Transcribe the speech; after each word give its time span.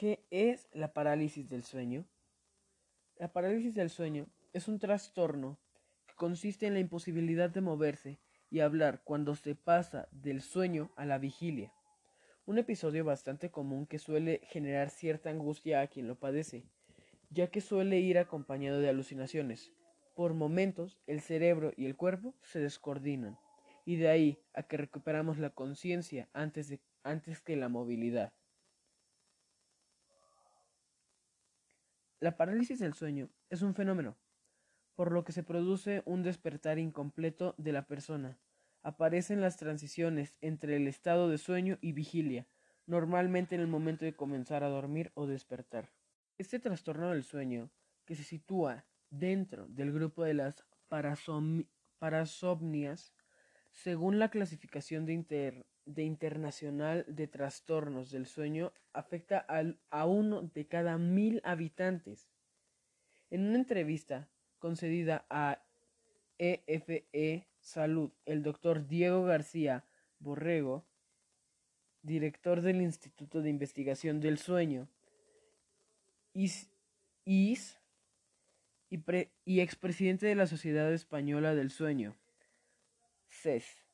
¿Qué 0.00 0.24
es 0.30 0.66
la 0.72 0.94
parálisis 0.94 1.50
del 1.50 1.62
sueño? 1.62 2.06
La 3.16 3.34
parálisis 3.34 3.74
del 3.74 3.90
sueño 3.90 4.28
es 4.54 4.66
un 4.66 4.78
trastorno 4.78 5.58
que 6.06 6.14
consiste 6.14 6.66
en 6.66 6.72
la 6.72 6.80
imposibilidad 6.80 7.50
de 7.50 7.60
moverse 7.60 8.18
y 8.48 8.60
hablar 8.60 9.02
cuando 9.04 9.34
se 9.34 9.54
pasa 9.54 10.08
del 10.10 10.40
sueño 10.40 10.90
a 10.96 11.04
la 11.04 11.18
vigilia. 11.18 11.70
Un 12.46 12.56
episodio 12.56 13.04
bastante 13.04 13.50
común 13.50 13.84
que 13.84 13.98
suele 13.98 14.40
generar 14.44 14.88
cierta 14.88 15.28
angustia 15.28 15.82
a 15.82 15.88
quien 15.88 16.08
lo 16.08 16.18
padece, 16.18 16.64
ya 17.28 17.50
que 17.50 17.60
suele 17.60 18.00
ir 18.00 18.16
acompañado 18.16 18.80
de 18.80 18.88
alucinaciones. 18.88 19.70
Por 20.16 20.32
momentos 20.32 20.98
el 21.06 21.20
cerebro 21.20 21.74
y 21.76 21.84
el 21.84 21.94
cuerpo 21.94 22.34
se 22.40 22.58
descoordinan, 22.58 23.38
y 23.84 23.96
de 23.96 24.08
ahí 24.08 24.42
a 24.54 24.62
que 24.62 24.78
recuperamos 24.78 25.36
la 25.36 25.50
conciencia 25.50 26.30
antes, 26.32 26.72
antes 27.02 27.42
que 27.42 27.54
la 27.54 27.68
movilidad. 27.68 28.32
La 32.20 32.36
parálisis 32.36 32.78
del 32.78 32.92
sueño 32.92 33.30
es 33.48 33.62
un 33.62 33.74
fenómeno, 33.74 34.18
por 34.94 35.10
lo 35.10 35.24
que 35.24 35.32
se 35.32 35.42
produce 35.42 36.02
un 36.04 36.22
despertar 36.22 36.78
incompleto 36.78 37.54
de 37.56 37.72
la 37.72 37.86
persona. 37.86 38.38
Aparecen 38.82 39.40
las 39.40 39.56
transiciones 39.56 40.36
entre 40.42 40.76
el 40.76 40.86
estado 40.86 41.30
de 41.30 41.38
sueño 41.38 41.78
y 41.80 41.92
vigilia, 41.92 42.46
normalmente 42.84 43.54
en 43.54 43.62
el 43.62 43.68
momento 43.68 44.04
de 44.04 44.12
comenzar 44.12 44.64
a 44.64 44.68
dormir 44.68 45.12
o 45.14 45.26
despertar. 45.26 45.88
Este 46.36 46.58
trastorno 46.58 47.08
del 47.08 47.24
sueño, 47.24 47.70
que 48.04 48.16
se 48.16 48.24
sitúa 48.24 48.84
dentro 49.08 49.66
del 49.68 49.90
grupo 49.90 50.22
de 50.22 50.34
las 50.34 50.66
parasomnias, 51.98 53.14
según 53.72 54.18
la 54.18 54.28
clasificación 54.28 55.06
de 55.06 55.14
inter 55.14 55.66
de 55.94 56.04
Internacional 56.04 57.04
de 57.08 57.26
Trastornos 57.26 58.10
del 58.10 58.26
Sueño 58.26 58.72
afecta 58.92 59.46
a 59.90 60.06
uno 60.06 60.42
de 60.42 60.66
cada 60.66 60.98
mil 60.98 61.40
habitantes. 61.44 62.28
En 63.30 63.46
una 63.46 63.56
entrevista 63.56 64.28
concedida 64.58 65.24
a 65.30 65.62
EFE 66.38 67.06
e 67.12 67.46
Salud, 67.60 68.10
el 68.24 68.42
doctor 68.42 68.86
Diego 68.86 69.24
García 69.24 69.84
Borrego, 70.18 70.86
director 72.02 72.62
del 72.62 72.80
Instituto 72.80 73.42
de 73.42 73.50
Investigación 73.50 74.20
del 74.20 74.38
Sueño, 74.38 74.88
IS, 76.32 76.70
y, 77.24 77.58
y 79.44 79.60
expresidente 79.60 80.26
de 80.26 80.34
la 80.34 80.46
Sociedad 80.46 80.92
Española 80.92 81.54
del 81.54 81.70
Sueño, 81.70 82.16
CES 83.28 83.89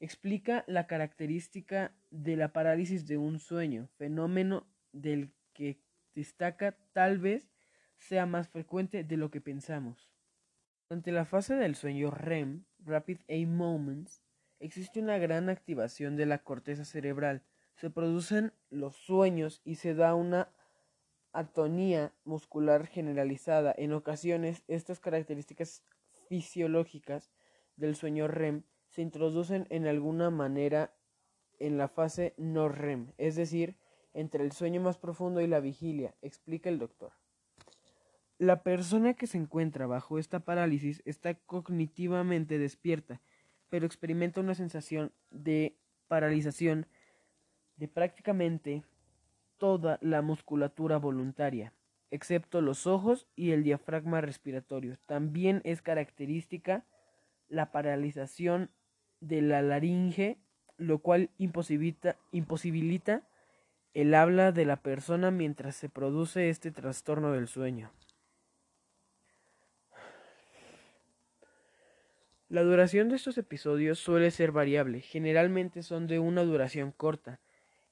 explica 0.00 0.64
la 0.66 0.86
característica 0.86 1.94
de 2.10 2.36
la 2.36 2.52
parálisis 2.52 3.06
de 3.06 3.18
un 3.18 3.38
sueño, 3.38 3.88
fenómeno 3.98 4.66
del 4.92 5.30
que 5.52 5.78
destaca 6.14 6.76
tal 6.92 7.18
vez 7.18 7.50
sea 7.98 8.26
más 8.26 8.48
frecuente 8.48 9.04
de 9.04 9.16
lo 9.16 9.30
que 9.30 9.40
pensamos. 9.40 10.10
Durante 10.88 11.12
la 11.12 11.26
fase 11.26 11.54
del 11.54 11.76
sueño 11.76 12.10
REM, 12.10 12.64
Rapid 12.80 13.18
Eye 13.28 13.46
Moments, 13.46 14.22
existe 14.58 15.00
una 15.00 15.18
gran 15.18 15.48
activación 15.48 16.16
de 16.16 16.26
la 16.26 16.38
corteza 16.38 16.84
cerebral. 16.84 17.42
Se 17.76 17.90
producen 17.90 18.52
los 18.70 18.96
sueños 18.96 19.60
y 19.64 19.76
se 19.76 19.94
da 19.94 20.14
una 20.14 20.48
atonía 21.32 22.12
muscular 22.24 22.86
generalizada. 22.86 23.74
En 23.76 23.92
ocasiones, 23.92 24.64
estas 24.66 24.98
características 24.98 25.84
fisiológicas 26.28 27.30
del 27.76 27.94
sueño 27.94 28.26
REM 28.26 28.64
se 28.90 29.02
introducen 29.02 29.66
en 29.70 29.86
alguna 29.86 30.30
manera 30.30 30.92
en 31.58 31.78
la 31.78 31.88
fase 31.88 32.34
no 32.36 32.68
REM, 32.68 33.12
es 33.18 33.36
decir, 33.36 33.76
entre 34.12 34.44
el 34.44 34.52
sueño 34.52 34.80
más 34.80 34.98
profundo 34.98 35.40
y 35.40 35.46
la 35.46 35.60
vigilia, 35.60 36.14
explica 36.22 36.68
el 36.68 36.78
doctor. 36.78 37.12
La 38.38 38.62
persona 38.62 39.14
que 39.14 39.26
se 39.26 39.38
encuentra 39.38 39.86
bajo 39.86 40.18
esta 40.18 40.40
parálisis 40.40 41.02
está 41.04 41.34
cognitivamente 41.34 42.58
despierta, 42.58 43.20
pero 43.68 43.86
experimenta 43.86 44.40
una 44.40 44.54
sensación 44.54 45.12
de 45.30 45.76
paralización 46.08 46.86
de 47.76 47.86
prácticamente 47.86 48.82
toda 49.58 49.98
la 50.00 50.22
musculatura 50.22 50.96
voluntaria, 50.96 51.72
excepto 52.10 52.62
los 52.62 52.86
ojos 52.86 53.28
y 53.36 53.52
el 53.52 53.62
diafragma 53.62 54.20
respiratorio. 54.20 54.98
También 55.06 55.60
es 55.64 55.82
característica 55.82 56.84
la 57.48 57.70
paralización 57.72 58.70
de 59.20 59.42
la 59.42 59.62
laringe, 59.62 60.38
lo 60.76 60.98
cual 60.98 61.30
imposibilita, 61.38 62.16
el 63.92 64.14
habla 64.14 64.52
de 64.52 64.64
la 64.64 64.76
persona 64.76 65.30
mientras 65.30 65.76
se 65.76 65.88
produce 65.88 66.48
este 66.48 66.70
trastorno 66.70 67.32
del 67.32 67.48
sueño. 67.48 67.90
La 72.48 72.62
duración 72.62 73.08
de 73.08 73.16
estos 73.16 73.38
episodios 73.38 74.00
suele 74.00 74.30
ser 74.32 74.50
variable, 74.50 75.02
generalmente 75.02 75.84
son 75.84 76.08
de 76.08 76.18
una 76.18 76.42
duración 76.42 76.90
corta, 76.90 77.38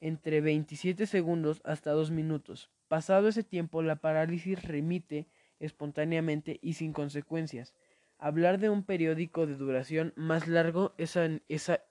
entre 0.00 0.40
27 0.40 1.06
segundos 1.06 1.60
hasta 1.64 1.92
2 1.92 2.10
minutos. 2.10 2.70
Pasado 2.88 3.28
ese 3.28 3.44
tiempo, 3.44 3.82
la 3.82 3.96
parálisis 3.96 4.62
remite 4.64 5.28
espontáneamente 5.60 6.58
y 6.62 6.72
sin 6.74 6.92
consecuencias. 6.92 7.74
Hablar 8.20 8.58
de 8.58 8.68
un 8.68 8.82
periódico 8.82 9.46
de 9.46 9.54
duración 9.54 10.12
más 10.16 10.48
largo 10.48 10.92
es, 10.98 11.16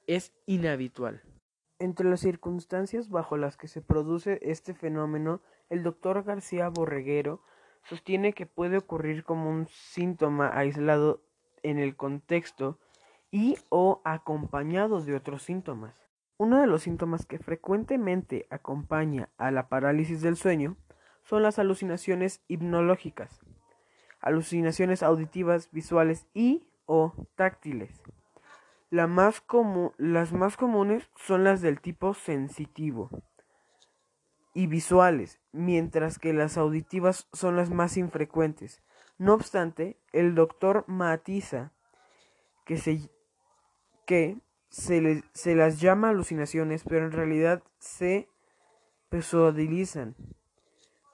es 0.07 0.33
inhabitual. 0.45 1.23
Entre 1.79 2.05
las 2.09 2.19
circunstancias 2.19 3.09
bajo 3.09 3.37
las 3.37 3.55
que 3.55 3.69
se 3.69 3.81
produce 3.81 4.37
este 4.41 4.73
fenómeno, 4.73 5.39
el 5.69 5.83
doctor 5.83 6.23
García 6.23 6.67
Borreguero 6.67 7.41
sostiene 7.83 8.33
que 8.33 8.45
puede 8.45 8.75
ocurrir 8.75 9.23
como 9.23 9.49
un 9.49 9.67
síntoma 9.69 10.51
aislado 10.53 11.23
en 11.63 11.79
el 11.79 11.95
contexto 11.95 12.77
y 13.31 13.55
o 13.69 14.01
acompañado 14.03 14.99
de 14.99 15.15
otros 15.15 15.43
síntomas. 15.43 15.95
Uno 16.37 16.59
de 16.59 16.67
los 16.67 16.81
síntomas 16.81 17.25
que 17.25 17.39
frecuentemente 17.39 18.47
acompaña 18.49 19.29
a 19.37 19.49
la 19.49 19.69
parálisis 19.69 20.21
del 20.21 20.35
sueño 20.35 20.75
son 21.23 21.41
las 21.41 21.57
alucinaciones 21.57 22.41
hipnológicas 22.49 23.47
alucinaciones 24.19 25.03
auditivas, 25.03 25.69
visuales 25.71 26.27
y 26.33 26.67
o 26.85 27.13
táctiles. 27.35 28.01
las 28.89 29.09
más 29.09 29.41
comunes 30.57 31.09
son 31.15 31.43
las 31.43 31.61
del 31.61 31.81
tipo 31.81 32.13
sensitivo 32.13 33.09
y 34.53 34.67
visuales, 34.67 35.39
mientras 35.51 36.17
que 36.17 36.33
las 36.33 36.57
auditivas 36.57 37.27
son 37.31 37.55
las 37.55 37.69
más 37.69 37.95
infrecuentes. 37.97 38.81
No 39.19 39.33
obstante, 39.33 39.97
el 40.13 40.33
doctor 40.33 40.83
matiza 40.87 41.73
que 42.65 42.77
se, 42.77 43.09
que 44.05 44.39
se, 44.69 45.23
se 45.33 45.55
las 45.55 45.79
llama 45.79 46.09
alucinaciones, 46.09 46.83
pero 46.83 47.05
en 47.05 47.11
realidad 47.11 47.61
se 47.79 48.29
persuadilizan, 49.09 50.15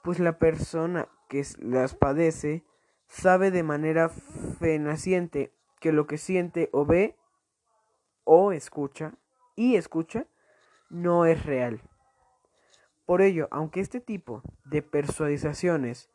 pues 0.02 0.20
la 0.20 0.38
persona 0.38 1.08
que 1.28 1.44
las 1.58 1.94
padece 1.94 2.64
sabe 3.14 3.52
de 3.52 3.62
manera 3.62 4.08
fehaciente 4.58 5.52
que 5.78 5.92
lo 5.92 6.06
que 6.06 6.18
siente 6.18 6.68
o 6.72 6.84
ve 6.84 7.16
o 8.24 8.50
escucha 8.50 9.14
y 9.54 9.76
escucha 9.76 10.26
no 10.90 11.24
es 11.24 11.46
real. 11.46 11.80
Por 13.06 13.22
ello, 13.22 13.46
aunque 13.52 13.80
este 13.80 14.00
tipo 14.00 14.42
de 14.64 14.82
persuadizaciones 14.82 16.10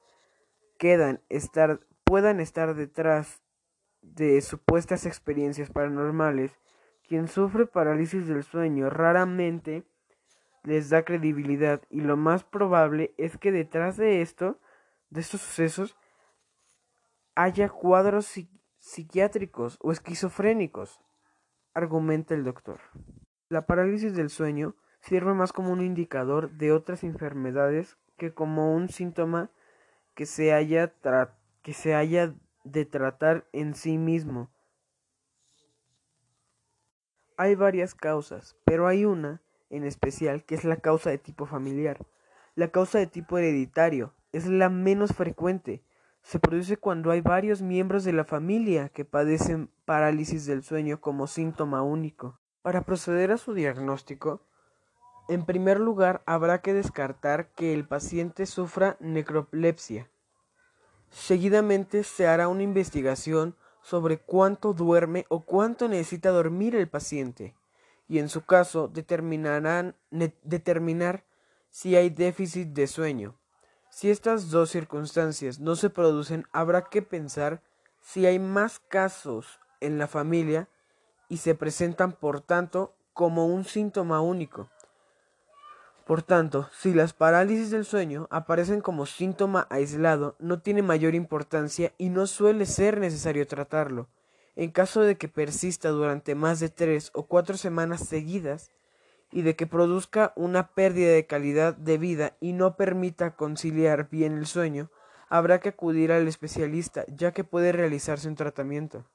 quedan 0.78 1.22
estar, 1.30 1.80
puedan 2.04 2.42
estar 2.42 2.76
detrás 2.76 3.42
de 4.02 4.42
supuestas 4.42 5.06
experiencias 5.06 5.70
paranormales, 5.70 6.60
quien 7.08 7.30
sufre 7.30 7.66
parálisis 7.66 8.28
del 8.28 8.44
sueño 8.44 8.90
raramente 8.90 9.84
les 10.64 10.90
da 10.90 11.06
credibilidad 11.06 11.82
y 11.90 12.02
lo 12.02 12.18
más 12.18 12.44
probable 12.44 13.14
es 13.18 13.38
que 13.38 13.54
detrás 13.54 13.96
de 13.96 14.22
esto, 14.22 14.60
de 15.10 15.22
estos 15.22 15.42
sucesos, 15.42 15.96
haya 17.42 17.70
cuadros 17.70 18.38
psiquiátricos 18.80 19.78
o 19.82 19.94
esquizofrénicos, 19.94 21.00
argumenta 21.74 22.34
el 22.34 22.44
doctor. 22.44 22.82
La 23.48 23.66
parálisis 23.66 24.14
del 24.14 24.30
sueño 24.30 24.76
sirve 25.00 25.34
más 25.34 25.54
como 25.54 25.72
un 25.72 25.80
indicador 25.80 26.52
de 26.52 26.74
otras 26.74 27.06
enfermedades 27.06 27.98
que 28.18 28.34
como 28.34 28.76
un 28.76 28.90
síntoma 28.90 29.52
que 30.16 30.26
se 30.26 30.52
haya, 30.52 30.94
que 31.62 31.72
se 31.72 31.96
haya 31.96 32.36
de 32.66 32.84
tratar 32.84 33.48
en 33.54 33.74
sí 33.74 33.98
mismo. 33.98 34.52
Hay 37.38 37.56
varias 37.56 37.96
causas, 37.96 38.58
pero 38.66 38.86
hay 38.86 39.06
una 39.06 39.42
en 39.70 39.86
especial 39.86 40.44
que 40.44 40.56
es 40.56 40.66
la 40.66 40.76
causa 40.76 41.10
de 41.10 41.20
tipo 41.20 41.46
familiar. 41.46 42.06
La 42.56 42.68
causa 42.68 43.00
de 43.00 43.08
tipo 43.08 43.38
hereditario 43.38 44.14
es 44.34 44.46
la 44.46 44.68
menos 44.68 45.14
frecuente 45.14 45.86
se 46.30 46.38
produce 46.38 46.78
cuando 46.78 47.10
hay 47.10 47.22
varios 47.22 47.64
miembros 47.64 48.04
de 48.04 48.14
la 48.14 48.24
familia 48.24 48.90
que 48.90 49.04
padecen 49.04 49.72
parálisis 49.86 50.46
del 50.46 50.62
sueño 50.62 51.02
como 51.02 51.26
síntoma 51.26 51.82
único. 51.82 52.40
Para 52.62 52.84
proceder 52.84 53.32
a 53.32 53.38
su 53.38 53.56
diagnóstico, 53.56 54.46
En 55.28 55.44
primer 55.44 55.80
lugar, 55.80 56.22
habrá 56.28 56.62
que 56.62 56.74
descartar 56.74 57.50
que 57.56 57.74
el 57.74 57.88
paciente 57.88 58.46
sufra 58.46 58.96
necroplepsia. 59.00 60.08
Seguidamente 61.10 62.04
se 62.04 62.28
hará 62.28 62.48
una 62.48 62.62
investigación 62.62 63.56
sobre 63.82 64.20
cuánto 64.20 64.74
duerme 64.74 65.26
o 65.30 65.46
cuánto 65.46 65.88
necesita 65.88 66.30
dormir 66.30 66.76
el 66.76 66.88
paciente 66.88 67.56
y 68.08 68.20
en 68.20 68.30
su 68.30 68.46
caso 68.46 68.88
determinarán 68.88 69.96
determinar 70.44 71.24
si 71.72 71.96
hay 71.96 72.12
déficit 72.12 72.68
de 72.70 72.86
sueño. 72.86 73.40
Si 73.90 74.10
estas 74.10 74.50
dos 74.50 74.70
circunstancias 74.70 75.60
no 75.60 75.76
se 75.76 75.90
producen, 75.90 76.46
habrá 76.52 76.84
que 76.86 77.02
pensar 77.02 77.62
si 78.02 78.26
hay 78.26 78.40
más 78.40 78.80
casos 78.80 79.60
en 79.82 79.98
la 79.98 80.08
familia 80.08 80.70
y 81.28 81.38
se 81.38 81.56
presentan 81.56 82.14
por 82.14 82.42
tanto 82.42 82.94
como 83.14 83.48
un 83.48 83.66
síntoma 83.66 84.22
único. 84.22 84.70
Por 86.06 86.24
tanto, 86.24 86.70
si 86.74 86.94
las 86.94 87.14
parálisis 87.14 87.70
del 87.70 87.86
sueño 87.86 88.28
aparecen 88.32 88.82
como 88.82 89.06
síntoma 89.06 89.68
aislado, 89.70 90.36
no 90.40 90.60
tiene 90.60 90.82
mayor 90.82 91.14
importancia 91.14 91.94
y 91.98 92.10
no 92.10 92.26
suele 92.26 92.66
ser 92.66 93.00
necesario 93.00 93.46
tratarlo. 93.46 94.08
En 94.56 94.72
caso 94.72 95.02
de 95.02 95.18
que 95.18 95.28
persista 95.28 95.90
durante 95.90 96.34
más 96.34 96.60
de 96.60 96.70
tres 96.70 97.12
o 97.14 97.28
cuatro 97.28 97.58
semanas 97.58 98.08
seguidas 98.08 98.72
y 99.32 99.44
de 99.44 99.56
que 99.56 99.68
produzca 99.68 100.34
una 100.36 100.70
pérdida 100.74 101.12
de 101.12 101.26
calidad 101.26 101.76
de 101.76 101.98
vida 101.98 102.36
y 102.40 102.54
no 102.54 102.76
permita 102.76 103.36
conciliar 103.36 104.10
bien 104.10 104.38
el 104.38 104.48
sueño, 104.48 104.90
habrá 105.30 105.60
que 105.60 105.70
acudir 105.70 106.12
al 106.12 106.28
especialista 106.28 107.06
ya 107.08 107.32
que 107.32 107.44
puede 107.44 107.72
realizarse 107.72 108.28
un 108.28 108.36
tratamiento. 108.36 109.06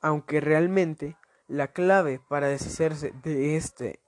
Aunque 0.00 0.40
realmente 0.40 1.16
la 1.48 1.68
clave 1.68 2.20
para 2.28 2.48
deshacerse 2.48 3.12
de 3.22 3.56
este 3.56 4.00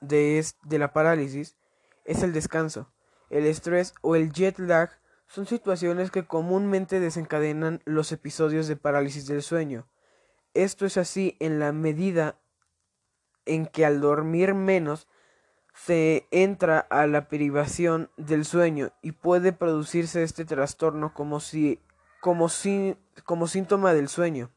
de, 0.00 0.44
de 0.64 0.78
la 0.78 0.92
parálisis 0.92 1.56
es 2.04 2.22
el 2.22 2.32
descanso. 2.32 2.90
El 3.28 3.46
estrés 3.46 3.94
o 4.00 4.16
el 4.16 4.32
jet 4.32 4.58
lag 4.58 4.98
son 5.28 5.46
situaciones 5.46 6.10
que 6.10 6.26
comúnmente 6.26 6.98
desencadenan 6.98 7.82
los 7.84 8.10
episodios 8.10 8.66
de 8.66 8.76
parálisis 8.76 9.26
del 9.26 9.42
sueño. 9.42 9.86
Esto 10.54 10.86
es 10.86 10.96
así 10.96 11.36
en 11.38 11.60
la 11.60 11.70
medida 11.70 12.39
en 13.50 13.66
que 13.66 13.84
al 13.84 14.00
dormir 14.00 14.54
menos 14.54 15.08
se 15.74 16.28
entra 16.30 16.78
a 16.78 17.06
la 17.08 17.28
privación 17.28 18.10
del 18.16 18.44
sueño 18.44 18.92
y 19.02 19.12
puede 19.12 19.52
producirse 19.52 20.22
este 20.22 20.44
trastorno 20.44 21.12
como 21.14 21.40
si 21.40 21.80
como 22.20 22.48
si 22.48 22.96
como 23.24 23.48
síntoma 23.48 23.92
del 23.92 24.08
sueño. 24.08 24.50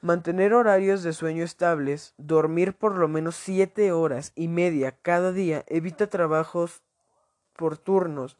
Mantener 0.00 0.54
horarios 0.54 1.02
de 1.02 1.12
sueño 1.12 1.44
estables, 1.44 2.14
dormir 2.18 2.74
por 2.74 2.96
lo 2.96 3.06
menos 3.06 3.36
siete 3.36 3.92
horas 3.92 4.32
y 4.34 4.48
media 4.48 4.96
cada 5.00 5.30
día 5.30 5.64
evita 5.68 6.08
trabajos 6.08 6.82
por 7.54 7.78
turnos, 7.78 8.36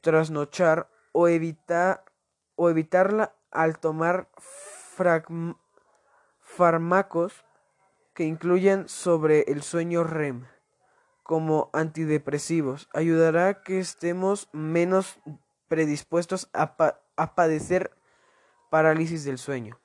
trasnochar 0.00 0.88
o, 1.12 1.28
evitar 1.28 2.04
o 2.56 2.70
evitarla 2.70 3.34
al 3.50 3.78
tomar 3.78 4.28
fármacos 6.40 7.44
que 8.20 8.26
incluyan 8.26 8.86
sobre 8.86 9.44
el 9.48 9.62
sueño 9.62 10.04
REM 10.04 10.44
como 11.22 11.70
antidepresivos 11.72 12.86
ayudará 12.92 13.48
a 13.48 13.62
que 13.62 13.78
estemos 13.78 14.50
menos 14.52 15.18
predispuestos 15.68 16.50
a 16.52 17.34
padecer 17.34 17.92
parálisis 18.68 19.24
del 19.24 19.38
sueño. 19.38 19.80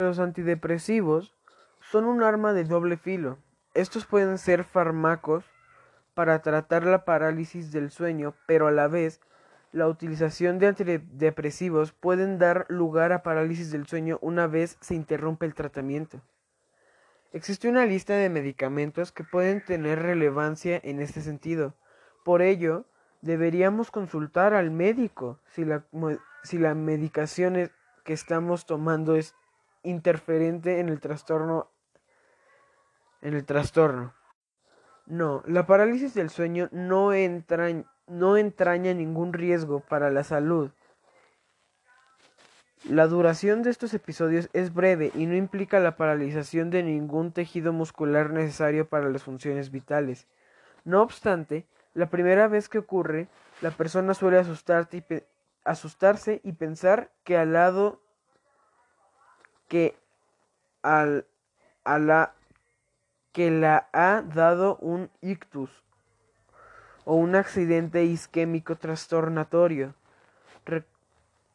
Los 0.00 0.18
antidepresivos 0.18 1.34
son 1.80 2.04
un 2.04 2.22
arma 2.22 2.52
de 2.52 2.64
doble 2.64 2.98
filo. 2.98 3.38
Estos 3.72 4.04
pueden 4.04 4.36
ser 4.36 4.64
fármacos 4.64 5.46
para 6.12 6.42
tratar 6.42 6.84
la 6.84 7.06
parálisis 7.06 7.72
del 7.72 7.90
sueño, 7.90 8.34
pero 8.44 8.66
a 8.66 8.70
la 8.70 8.86
vez 8.86 9.22
la 9.72 9.88
utilización 9.88 10.58
de 10.58 10.66
antidepresivos 10.66 11.92
pueden 11.92 12.38
dar 12.38 12.66
lugar 12.68 13.12
a 13.12 13.22
parálisis 13.22 13.72
del 13.72 13.86
sueño 13.86 14.18
una 14.20 14.46
vez 14.46 14.76
se 14.82 14.94
interrumpe 14.94 15.46
el 15.46 15.54
tratamiento. 15.54 16.20
Existe 17.32 17.68
una 17.68 17.86
lista 17.86 18.14
de 18.14 18.28
medicamentos 18.28 19.10
que 19.10 19.24
pueden 19.24 19.64
tener 19.64 20.00
relevancia 20.00 20.78
en 20.82 21.00
este 21.00 21.22
sentido. 21.22 21.74
Por 22.24 22.42
ello, 22.42 22.84
deberíamos 23.22 23.90
consultar 23.90 24.52
al 24.52 24.70
médico 24.70 25.40
si 25.48 25.64
la, 25.64 25.84
si 26.42 26.58
la 26.58 26.74
medicación 26.74 27.70
que 28.04 28.12
estamos 28.12 28.66
tomando 28.66 29.16
es 29.16 29.34
interferente 29.82 30.78
en 30.78 30.88
el 30.88 31.00
trastorno 31.00 31.70
en 33.22 33.34
el 33.34 33.44
trastorno. 33.44 34.14
No, 35.06 35.42
la 35.46 35.66
parálisis 35.66 36.12
del 36.14 36.28
sueño 36.28 36.68
no, 36.72 37.10
no 38.06 38.36
entraña 38.36 38.94
ningún 38.94 39.32
riesgo 39.32 39.80
para 39.80 40.10
la 40.10 40.24
salud. 40.24 40.70
La 42.92 43.06
duración 43.06 43.62
de 43.62 43.70
estos 43.70 43.94
episodios 43.94 44.50
es 44.52 44.74
breve 44.74 45.12
y 45.14 45.24
no 45.24 45.34
implica 45.34 45.80
la 45.80 45.96
paralización 45.96 46.68
de 46.68 46.82
ningún 46.82 47.32
tejido 47.32 47.72
muscular 47.72 48.28
necesario 48.28 48.86
para 48.86 49.08
las 49.08 49.22
funciones 49.22 49.70
vitales. 49.70 50.26
No 50.84 51.00
obstante, 51.00 51.64
la 51.94 52.10
primera 52.10 52.48
vez 52.48 52.68
que 52.68 52.76
ocurre, 52.76 53.28
la 53.62 53.70
persona 53.70 54.12
suele 54.12 54.44
asustarse 55.64 56.40
y 56.44 56.52
pensar 56.52 57.10
que 57.24 57.38
al 57.38 57.54
lado 57.54 57.98
que, 59.68 59.96
al, 60.82 61.24
a 61.84 61.98
la, 61.98 62.34
que 63.32 63.50
la 63.50 63.88
ha 63.94 64.20
dado 64.20 64.76
un 64.82 65.08
ictus 65.22 65.70
o 67.06 67.14
un 67.14 67.36
accidente 67.36 68.04
isquémico 68.04 68.76
trastornatorio. 68.76 69.94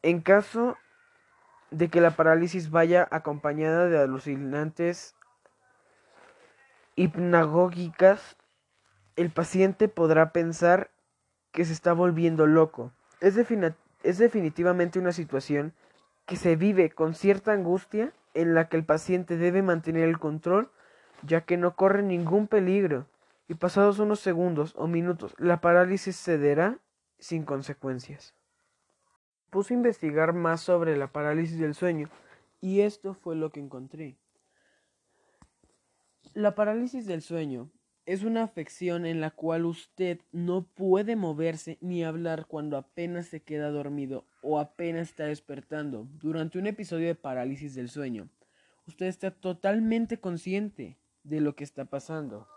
en 0.02 0.22
caso 0.22 0.78
de 1.72 1.90
que 1.90 2.02
la 2.02 2.12
parálisis 2.12 2.72
vaya 2.72 3.08
acompañada 3.12 3.88
de 3.88 4.00
alucinantes 4.00 5.16
hipnagógicas, 6.96 8.38
el 9.16 9.30
paciente 9.30 9.88
podrá 9.88 10.32
pensar 10.32 10.92
que 11.52 11.66
se 11.66 11.74
está 11.74 11.94
volviendo 11.94 12.48
loco. 12.48 12.92
Es, 13.20 13.36
es 14.04 14.18
definitivamente 14.18 15.00
una 15.00 15.12
situación 15.12 15.74
que 16.26 16.36
se 16.36 16.56
vive 16.56 16.90
con 16.90 17.16
cierta 17.16 17.54
angustia 17.54 18.14
en 18.34 18.54
la 18.54 18.70
que 18.70 18.78
el 18.78 18.86
paciente 18.86 19.38
debe 19.38 19.62
mantener 19.64 20.08
el 20.08 20.20
control 20.20 20.70
ya 21.24 21.42
que 21.42 21.58
no 21.58 21.76
corre 21.76 22.04
ningún 22.04 22.48
peligro 22.48 23.08
y 23.48 23.56
pasados 23.56 23.98
unos 24.00 24.20
segundos 24.20 24.74
o 24.78 24.88
minutos 24.88 25.34
la 25.38 25.62
parálisis 25.62 26.22
cederá 26.22 26.78
sin 27.18 27.44
consecuencias. 27.44 28.37
Puse 29.50 29.74
a 29.74 29.78
investigar 29.78 30.34
más 30.34 30.62
sobre 30.62 30.98
la 30.98 31.08
parálisis 31.08 31.60
del 31.60 31.74
sueño 31.74 32.10
y 32.62 32.82
esto 32.82 33.14
fue 33.14 33.36
lo 33.36 33.52
que 33.52 33.60
encontré. 33.60 34.18
La 36.34 36.54
parálisis 36.56 37.06
del 37.06 37.22
sueño 37.22 37.70
es 38.06 38.24
una 38.24 38.44
afección 38.44 39.06
en 39.06 39.20
la 39.20 39.32
cual 39.32 39.66
usted 39.66 40.20
no 40.32 40.64
puede 40.64 41.16
moverse 41.16 41.78
ni 41.82 42.04
hablar 42.04 42.46
cuando 42.46 42.78
apenas 42.78 43.28
se 43.28 43.42
queda 43.42 43.70
dormido 43.70 44.24
o 44.42 44.60
apenas 44.60 45.10
está 45.10 45.26
despertando. 45.26 46.08
Durante 46.22 46.58
un 46.58 46.68
episodio 46.68 47.08
de 47.08 47.16
parálisis 47.16 47.76
del 47.76 47.90
sueño, 47.90 48.30
usted 48.88 49.08
está 49.08 49.32
totalmente 49.32 50.20
consciente 50.20 50.98
de 51.24 51.42
lo 51.42 51.56
que 51.56 51.66
está 51.66 51.86
pasando. 51.86 52.48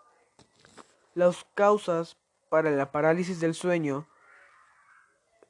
Las 1.15 1.45
causas 1.55 2.17
para 2.49 2.71
la 2.71 2.93
parálisis 2.93 3.41
del 3.41 3.55
sueño 3.55 4.07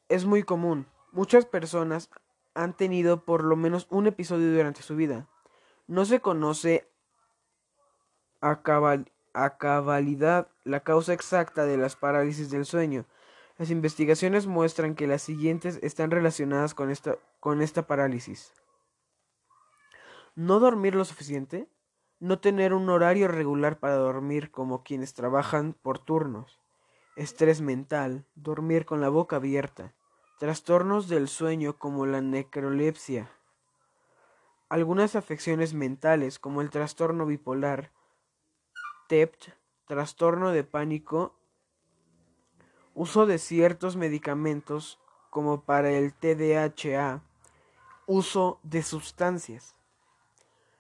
es 0.09 0.25
muy 0.25 0.43
común. 0.43 0.87
Muchas 1.13 1.45
personas 1.45 2.11
han 2.55 2.77
tenido 2.77 3.25
por 3.25 3.45
lo 3.45 3.57
menos 3.57 3.87
un 3.91 4.07
episodio 4.07 4.53
durante 4.53 4.83
su 4.83 4.97
vida. 4.97 5.29
No 5.87 6.05
se 6.05 6.21
conoce 6.21 6.89
a 8.41 8.63
cabal 8.63 9.11
a 9.33 9.59
cabalidad 9.59 10.49
la 10.65 10.81
causa 10.81 11.13
exacta 11.13 11.65
de 11.65 11.77
las 11.77 11.97
parálisis 11.97 12.51
del 12.51 12.65
sueño. 12.65 13.07
Las 13.59 13.71
investigaciones 13.71 14.47
muestran 14.47 14.95
que 14.95 15.07
las 15.07 15.23
siguientes 15.23 15.79
están 15.83 16.11
relacionadas 16.11 16.75
con 16.75 16.91
esta, 16.91 17.17
con 17.39 17.63
esta 17.63 17.87
parálisis. 17.87 18.53
No 20.35 20.61
dormir 20.61 20.95
lo 20.95 21.05
suficiente, 21.05 21.69
no 22.19 22.39
tener 22.39 22.73
un 22.73 22.89
horario 22.89 23.29
regular 23.29 23.79
para 23.79 23.97
dormir 23.97 24.51
como 24.51 24.83
quienes 24.83 25.15
trabajan 25.15 25.75
por 25.75 25.99
turnos, 25.99 26.61
estrés 27.17 27.61
mental, 27.61 28.27
dormir 28.35 28.87
con 28.87 29.01
la 29.01 29.09
boca 29.09 29.37
abierta, 29.37 29.95
trastornos 30.41 31.07
del 31.07 31.29
sueño 31.29 31.77
como 31.77 32.07
la 32.07 32.23
necrolepsia, 32.23 33.31
algunas 34.71 35.15
afecciones 35.15 35.75
mentales 35.75 36.39
como 36.39 36.63
el 36.63 36.71
trastorno 36.71 37.27
bipolar, 37.27 37.91
TEPT, 39.09 39.51
trastorno 39.87 40.51
de 40.53 40.65
pánico, 40.65 41.35
uso 42.95 43.27
de 43.27 43.37
ciertos 43.37 43.97
medicamentos 43.97 44.99
como 45.29 45.61
para 45.65 45.91
el 45.91 46.15
TDHA, 46.15 47.21
uso 48.07 48.61
de 48.63 48.83
sustancias. 48.83 49.75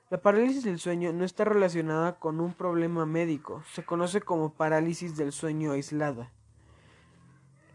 La 0.09 0.23
parálisis 0.23 0.65
del 0.65 0.79
sueño 0.79 1.13
no 1.13 1.27
está 1.27 1.45
relacionada 1.45 2.19
con 2.19 2.41
un 2.41 2.55
problema 2.55 3.05
médico, 3.05 3.63
se 3.75 3.85
conoce 3.85 4.23
como 4.23 4.55
parálisis 4.55 5.19
del 5.19 5.33
sueño 5.33 5.73
aislada. 5.73 6.33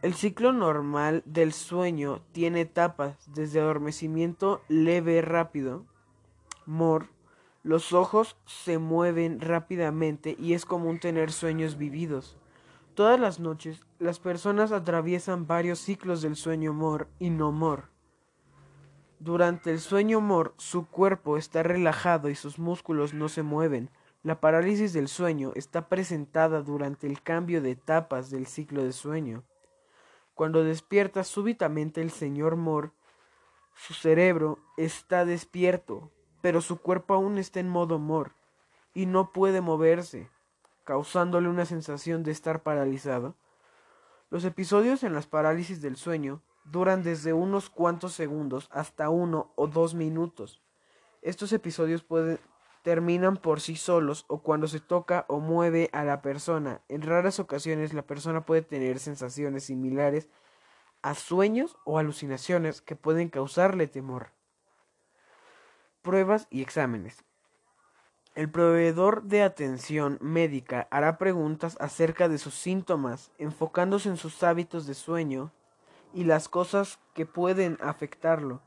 El 0.05 0.13
ciclo 0.13 0.53
normal 0.53 1.23
del 1.25 1.51
sueño 1.51 2.21
tiene 2.31 2.61
etapas, 2.61 3.17
desde 3.33 3.59
adormecimiento 3.59 4.61
leve 4.67 5.19
rápido, 5.23 5.83
MOR, 6.67 7.07
los 7.63 7.91
ojos 7.91 8.37
se 8.45 8.77
mueven 8.77 9.41
rápidamente 9.41 10.35
y 10.37 10.53
es 10.53 10.63
común 10.67 10.99
tener 10.99 11.31
sueños 11.31 11.79
vividos. 11.79 12.37
Todas 12.93 13.19
las 13.19 13.39
noches, 13.39 13.83
las 13.97 14.19
personas 14.19 14.71
atraviesan 14.71 15.47
varios 15.47 15.79
ciclos 15.79 16.21
del 16.21 16.35
sueño 16.35 16.71
MOR 16.71 17.07
y 17.17 17.31
no 17.31 17.51
MOR. 17.51 17.85
Durante 19.17 19.71
el 19.71 19.79
sueño 19.79 20.21
MOR, 20.21 20.53
su 20.57 20.85
cuerpo 20.85 21.35
está 21.35 21.63
relajado 21.63 22.29
y 22.29 22.35
sus 22.35 22.59
músculos 22.59 23.15
no 23.15 23.27
se 23.27 23.41
mueven. 23.41 23.89
La 24.21 24.39
parálisis 24.39 24.93
del 24.93 25.07
sueño 25.07 25.51
está 25.55 25.89
presentada 25.89 26.61
durante 26.61 27.07
el 27.07 27.23
cambio 27.23 27.59
de 27.59 27.71
etapas 27.71 28.29
del 28.29 28.45
ciclo 28.45 28.83
de 28.83 28.91
sueño. 28.93 29.43
Cuando 30.35 30.65
despierta 30.65 31.23
súbitamente 31.23 32.01
el 32.01 32.11
señor 32.11 32.57
Moore, 32.57 32.91
su 33.73 33.93
cerebro 33.93 34.59
está 34.75 35.23
despierto, 35.23 36.11
pero 36.41 36.59
su 36.59 36.77
cuerpo 36.77 37.13
aún 37.13 37.37
está 37.37 37.61
en 37.61 37.69
modo 37.69 37.99
Moore 37.99 38.31
y 38.93 39.05
no 39.05 39.31
puede 39.31 39.61
moverse, 39.61 40.29
causándole 40.83 41.47
una 41.47 41.65
sensación 41.65 42.23
de 42.23 42.31
estar 42.31 42.63
paralizado. 42.63 43.35
Los 44.29 44.43
episodios 44.43 45.03
en 45.03 45.13
las 45.13 45.25
parálisis 45.25 45.81
del 45.81 45.95
sueño 45.95 46.41
duran 46.65 47.01
desde 47.01 47.31
unos 47.31 47.69
cuantos 47.69 48.13
segundos 48.13 48.67
hasta 48.71 49.09
uno 49.09 49.53
o 49.55 49.67
dos 49.67 49.93
minutos. 49.93 50.61
Estos 51.21 51.53
episodios 51.53 52.03
pueden, 52.03 52.39
terminan 52.85 53.35
por 53.37 53.61
sí 53.61 53.75
solos 53.75 54.25
o 54.27 54.43
cuando 54.43 54.67
se 54.67 54.79
toca 54.79 55.25
o 55.27 55.39
mueve 55.39 55.89
a 55.91 56.03
la 56.03 56.21
persona. 56.21 56.81
En 56.87 57.01
raras 57.01 57.39
ocasiones 57.39 57.95
la 57.95 58.03
persona 58.03 58.45
puede 58.45 58.61
tener 58.61 58.99
sensaciones 58.99 59.63
similares 59.63 60.29
a 61.01 61.15
sueños 61.15 61.79
o 61.83 61.97
alucinaciones 61.97 62.81
que 62.81 62.95
pueden 62.95 63.29
causarle 63.29 63.87
temor. 63.87 64.33
Pruebas 66.03 66.45
y 66.51 66.61
exámenes. 66.61 67.23
El 68.35 68.51
proveedor 68.51 69.23
de 69.23 69.41
atención 69.41 70.19
médica 70.21 70.87
hará 70.91 71.17
preguntas 71.17 71.77
acerca 71.79 72.29
de 72.29 72.37
sus 72.37 72.53
síntomas, 72.53 73.31
enfocándose 73.39 74.09
en 74.09 74.17
sus 74.17 74.43
hábitos 74.43 74.85
de 74.85 74.93
sueño 74.93 75.51
y 76.13 76.25
las 76.25 76.49
cosas 76.49 76.99
que 77.15 77.25
pueden 77.25 77.79
afectarlo. 77.81 78.61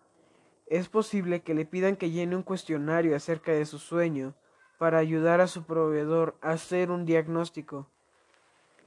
Es 0.71 0.89
posible 0.91 1.41
que 1.43 1.55
le 1.55 1.65
pidan 1.65 1.97
que 1.97 2.11
llene 2.11 2.37
un 2.37 2.43
cuestionario 2.43 3.17
acerca 3.17 3.53
de 3.53 3.65
su 3.65 3.79
sueño 3.79 4.35
para 4.79 4.99
ayudar 4.99 5.41
a 5.41 5.47
su 5.47 5.65
proveedor 5.65 6.37
a 6.43 6.51
hacer 6.51 6.91
un 6.91 7.07
diagnóstico. 7.07 7.89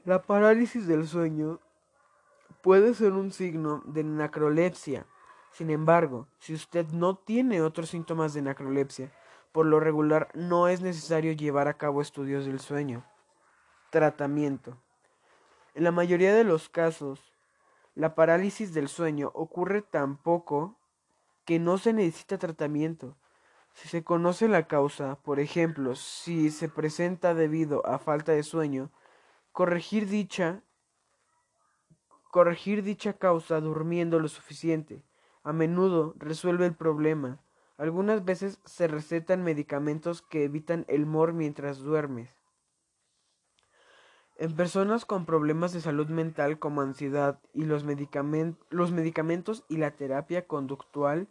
La 0.05 0.21
parálisis 0.21 0.87
del 0.87 1.07
sueño 1.07 1.59
puede 2.61 2.93
ser 2.93 3.13
un 3.13 3.31
signo 3.31 3.81
de 3.85 4.03
narcolepsia. 4.03 5.07
Sin 5.51 5.71
embargo, 5.71 6.27
si 6.37 6.53
usted 6.53 6.85
no 6.89 7.15
tiene 7.15 7.61
otros 7.61 7.89
síntomas 7.89 8.33
de 8.33 8.43
narcolepsia, 8.43 9.11
por 9.51 9.65
lo 9.65 9.79
regular 9.79 10.29
no 10.33 10.67
es 10.67 10.81
necesario 10.81 11.33
llevar 11.33 11.67
a 11.67 11.77
cabo 11.77 12.01
estudios 12.01 12.45
del 12.45 12.59
sueño. 12.59 13.03
Tratamiento. 13.89 14.77
En 15.73 15.83
la 15.83 15.91
mayoría 15.91 16.33
de 16.33 16.43
los 16.43 16.69
casos, 16.69 17.33
la 17.95 18.13
parálisis 18.13 18.73
del 18.73 18.87
sueño 18.87 19.31
ocurre 19.33 19.81
tan 19.81 20.17
poco 20.17 20.77
que 21.51 21.59
no 21.59 21.77
se 21.77 21.91
necesita 21.91 22.37
tratamiento. 22.37 23.17
Si 23.73 23.89
se 23.89 24.05
conoce 24.05 24.47
la 24.47 24.69
causa, 24.69 25.17
por 25.21 25.41
ejemplo, 25.41 25.95
si 25.95 26.49
se 26.49 26.69
presenta 26.69 27.33
debido 27.33 27.85
a 27.85 27.99
falta 27.99 28.31
de 28.31 28.43
sueño, 28.43 28.89
corregir 29.51 30.07
dicha 30.07 30.63
corregir 32.31 32.83
dicha 32.83 33.17
causa 33.17 33.59
durmiendo 33.59 34.17
lo 34.21 34.29
suficiente. 34.29 35.03
A 35.43 35.51
menudo 35.51 36.13
resuelve 36.15 36.67
el 36.67 36.73
problema. 36.73 37.41
Algunas 37.77 38.23
veces 38.23 38.61
se 38.63 38.87
recetan 38.87 39.43
medicamentos 39.43 40.21
que 40.21 40.45
evitan 40.45 40.85
el 40.87 41.05
mor 41.05 41.33
mientras 41.33 41.79
duermes. 41.79 42.33
En 44.37 44.55
personas 44.55 45.03
con 45.03 45.25
problemas 45.25 45.73
de 45.73 45.81
salud 45.81 46.07
mental 46.07 46.59
como 46.59 46.79
ansiedad 46.79 47.41
y 47.53 47.65
los, 47.65 47.83
los 48.69 48.91
medicamentos 48.93 49.65
y 49.67 49.75
la 49.75 49.91
terapia 49.91 50.47
conductual 50.47 51.27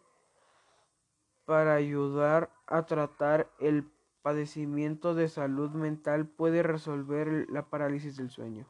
para 1.50 1.74
ayudar 1.74 2.48
a 2.68 2.86
tratar 2.86 3.50
el 3.58 3.90
padecimiento 4.22 5.16
de 5.16 5.26
salud 5.26 5.72
mental 5.72 6.28
puede 6.28 6.62
resolver 6.62 7.50
la 7.50 7.68
parálisis 7.68 8.16
del 8.16 8.30
sueño. 8.30 8.68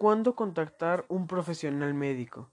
¿Cuándo 0.00 0.34
contactar 0.34 1.04
un 1.08 1.26
profesional 1.26 1.92
médico? 1.92 2.50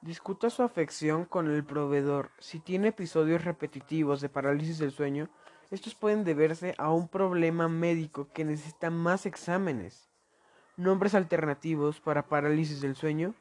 Discuta 0.00 0.48
su 0.48 0.62
afección 0.62 1.26
con 1.26 1.50
el 1.50 1.62
proveedor. 1.62 2.30
Si 2.38 2.60
tiene 2.60 2.88
episodios 2.88 3.44
repetitivos 3.44 4.22
de 4.22 4.30
parálisis 4.30 4.78
del 4.78 4.90
sueño, 4.90 5.28
estos 5.70 5.94
pueden 5.94 6.24
deberse 6.24 6.74
a 6.78 6.90
un 6.90 7.08
problema 7.08 7.68
médico 7.68 8.32
que 8.32 8.46
necesita 8.46 8.88
más 8.88 9.26
exámenes. 9.26 10.08
Nombres 10.78 11.14
alternativos 11.14 12.00
para 12.00 12.26
parálisis 12.26 12.80
del 12.80 12.96
sueño, 12.96 13.34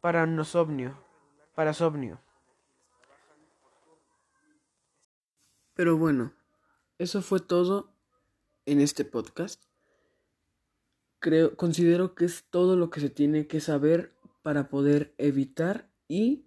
paranosomnio, 0.00 0.96
parasomnio. 1.56 2.20
Pero 5.74 5.96
bueno, 5.96 6.34
eso 6.98 7.20
fue 7.20 7.40
todo 7.40 7.90
en 8.64 8.80
este 8.80 9.04
podcast 9.04 9.60
creo, 11.18 11.56
considero 11.56 12.14
que 12.14 12.24
es 12.24 12.44
todo 12.50 12.76
lo 12.76 12.90
que 12.90 13.00
se 13.00 13.10
tiene 13.10 13.46
que 13.46 13.60
saber 13.60 14.14
para 14.42 14.68
poder 14.68 15.14
evitar 15.18 15.90
y 16.08 16.46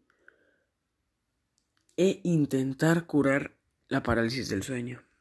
e 1.97 2.21
intentar 2.23 3.05
curar 3.05 3.57
la 3.89 4.03
parálisis 4.03 4.47
del 4.47 4.63
sueño. 4.63 5.03